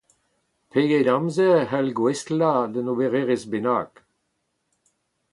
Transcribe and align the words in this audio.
Pegeit 0.71 1.07
amzer 1.15 1.51
a 1.61 1.63
c’hall 1.69 1.91
gouestlañ 1.97 2.65
d’un 2.71 2.91
obererezh 2.93 3.47
bennak? 3.51 3.93